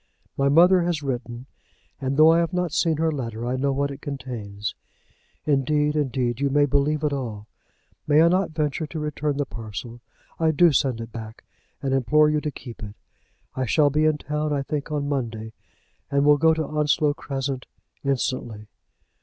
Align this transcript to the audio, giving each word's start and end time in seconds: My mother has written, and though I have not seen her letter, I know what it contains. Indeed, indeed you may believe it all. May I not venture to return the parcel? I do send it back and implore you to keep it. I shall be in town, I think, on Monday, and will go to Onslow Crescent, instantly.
My 0.35 0.49
mother 0.49 0.81
has 0.81 1.03
written, 1.03 1.45
and 1.99 2.17
though 2.17 2.31
I 2.31 2.39
have 2.39 2.53
not 2.53 2.71
seen 2.71 2.97
her 2.97 3.11
letter, 3.11 3.45
I 3.45 3.55
know 3.55 3.71
what 3.71 3.91
it 3.91 4.01
contains. 4.01 4.73
Indeed, 5.45 5.95
indeed 5.95 6.39
you 6.41 6.49
may 6.49 6.65
believe 6.65 7.03
it 7.03 7.13
all. 7.13 7.45
May 8.07 8.23
I 8.23 8.27
not 8.27 8.49
venture 8.49 8.87
to 8.87 8.99
return 8.99 9.37
the 9.37 9.45
parcel? 9.45 10.01
I 10.39 10.49
do 10.49 10.71
send 10.71 11.01
it 11.01 11.11
back 11.11 11.43
and 11.83 11.93
implore 11.93 12.31
you 12.31 12.41
to 12.41 12.49
keep 12.49 12.81
it. 12.81 12.95
I 13.53 13.67
shall 13.67 13.91
be 13.91 14.05
in 14.05 14.17
town, 14.17 14.51
I 14.51 14.63
think, 14.63 14.91
on 14.91 15.07
Monday, 15.07 15.53
and 16.09 16.25
will 16.25 16.37
go 16.39 16.55
to 16.55 16.65
Onslow 16.65 17.13
Crescent, 17.13 17.67
instantly. 18.03 18.69